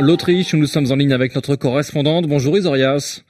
[0.00, 2.28] L'Autriche, nous sommes en ligne avec notre correspondante.
[2.28, 3.22] Bonjour Isorias.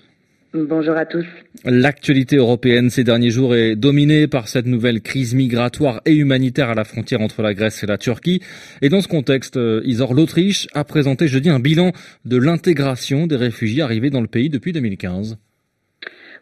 [0.52, 1.24] Bonjour à tous.
[1.64, 6.74] L'actualité européenne ces derniers jours est dominée par cette nouvelle crise migratoire et humanitaire à
[6.74, 8.42] la frontière entre la Grèce et la Turquie.
[8.82, 11.92] Et dans ce contexte, euh, Isor, l'Autriche a présenté jeudi un bilan
[12.26, 15.38] de l'intégration des réfugiés arrivés dans le pays depuis 2015.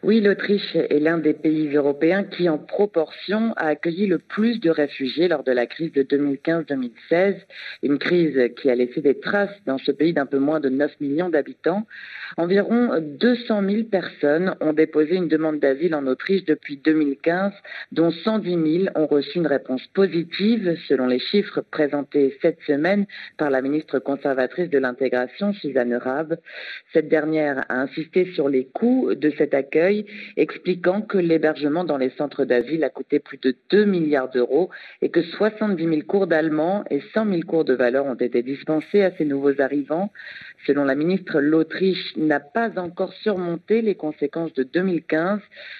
[0.03, 4.69] Oui, l'Autriche est l'un des pays européens qui, en proportion, a accueilli le plus de
[4.69, 7.35] réfugiés lors de la crise de 2015-2016,
[7.81, 10.91] une crise qui a laissé des traces dans ce pays d'un peu moins de 9
[11.01, 11.87] millions d'habitants.
[12.37, 17.53] Environ 200 000 personnes ont déposé une demande d'asile en Autriche depuis 2015,
[17.91, 23.07] dont 110 000 ont reçu une réponse positive, selon les chiffres présentés cette semaine
[23.37, 26.37] par la ministre conservatrice de l'intégration, Suzanne Rabe.
[26.93, 29.86] Cette dernière a insisté sur les coûts de cet accueil
[30.35, 34.69] expliquant que l'hébergement dans les centres d'asile a coûté plus de 2 milliards d'euros
[35.01, 39.03] et que 70 000 cours d'allemand et 100 000 cours de valeur ont été dispensés
[39.03, 40.11] à ces nouveaux arrivants.
[40.65, 45.39] Selon la ministre, l'Autriche n'a pas encore surmonté les conséquences de 2015,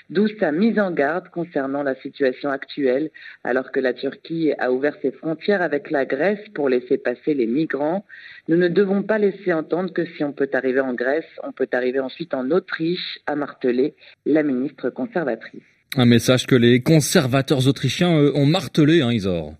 [0.09, 3.09] d'où sa mise en garde concernant la situation actuelle,
[3.43, 7.47] alors que la Turquie a ouvert ses frontières avec la Grèce pour laisser passer les
[7.47, 8.05] migrants.
[8.47, 11.67] Nous ne devons pas laisser entendre que si on peut arriver en Grèce, on peut
[11.73, 13.93] arriver ensuite en Autriche, a martelé
[14.25, 15.61] la ministre conservatrice.
[15.95, 19.53] Un message que les conservateurs autrichiens ont martelé, hein, Isor.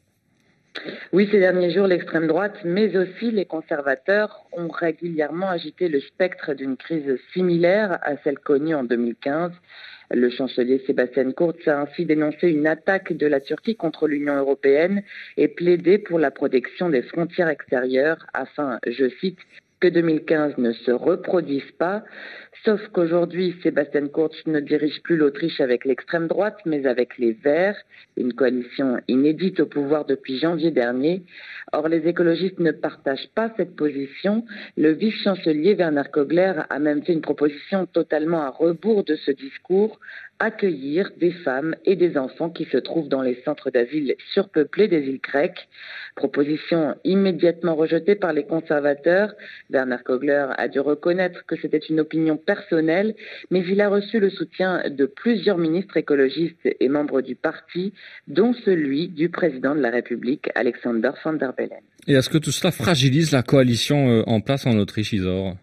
[1.14, 6.54] Oui, ces derniers jours, l'extrême droite, mais aussi les conservateurs, ont régulièrement agité le spectre
[6.54, 9.52] d'une crise similaire à celle connue en 2015.
[10.12, 15.04] Le chancelier Sébastien Kurz a ainsi dénoncé une attaque de la Turquie contre l'Union européenne
[15.36, 19.40] et plaidé pour la protection des frontières extérieures afin, je cite,
[19.80, 22.04] que 2015 ne se reproduise pas,
[22.66, 27.78] sauf qu'aujourd'hui, Sébastien Kurz ne dirige plus l'Autriche avec l'extrême droite, mais avec les Verts,
[28.16, 31.24] une coalition inédite au pouvoir depuis janvier dernier.
[31.72, 34.44] Or, les écologistes ne partagent pas cette position.
[34.78, 40.00] Le vice-chancelier Werner Kogler a même fait une proposition totalement à rebours de ce discours,
[40.40, 45.00] accueillir des femmes et des enfants qui se trouvent dans les centres d'asile surpeuplés des
[45.00, 45.68] îles grecques.
[46.16, 49.34] Proposition immédiatement rejetée par les conservateurs.
[49.70, 53.16] Werner Kogler a dû reconnaître que c'était une opinion personnelle,
[53.52, 57.94] mais il a reçu le soutien de plusieurs ministres écologistes et membres du parti,
[58.28, 61.82] dont celui du président de la République, Alexander van der Bellen.
[62.08, 65.56] Et est-ce que tout cela fragilise la coalition euh, en place en Autriche, Isor?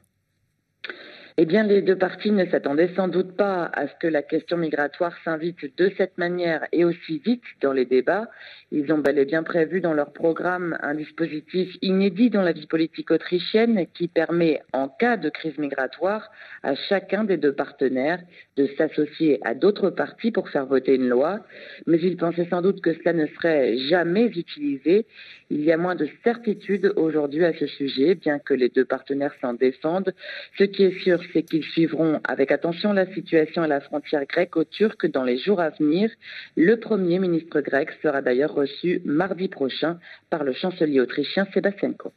[1.37, 4.57] Eh bien, les deux parties ne s'attendaient sans doute pas à ce que la question
[4.57, 8.29] migratoire s'invite de cette manière et aussi vite dans les débats.
[8.71, 12.69] Ils ont bel et bien prévu dans leur programme un dispositif inédit dans la vie
[12.69, 16.31] politique autrichienne qui permet, en cas de crise migratoire,
[16.63, 18.21] à chacun des deux partenaires
[18.57, 21.41] de s'associer à d'autres partis pour faire voter une loi.
[21.89, 25.05] Mais ils pensaient sans doute que cela ne serait jamais utilisé.
[25.51, 29.35] Il y a moins de certitude aujourd'hui à ce sujet, bien que les deux partenaires
[29.41, 30.15] s'en défendent.
[30.59, 35.07] Ce qui est sûr, c'est qu'ils suivront avec attention la situation à la frontière grecque-turque
[35.11, 36.11] dans les jours à venir.
[36.57, 39.99] Le premier ministre grec sera d'ailleurs reçu mardi prochain
[40.31, 42.15] par le chancelier autrichien Sébastien Kurz.